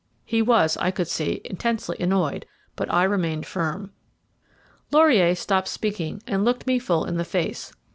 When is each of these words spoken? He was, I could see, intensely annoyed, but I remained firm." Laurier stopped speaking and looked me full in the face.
He 0.25 0.41
was, 0.41 0.77
I 0.77 0.89
could 0.89 1.07
see, 1.07 1.41
intensely 1.45 1.95
annoyed, 1.99 2.47
but 2.75 2.91
I 2.91 3.03
remained 3.03 3.45
firm." 3.45 3.91
Laurier 4.89 5.35
stopped 5.35 5.67
speaking 5.67 6.23
and 6.25 6.43
looked 6.43 6.65
me 6.65 6.79
full 6.79 7.05
in 7.05 7.17
the 7.17 7.23
face. 7.23 7.71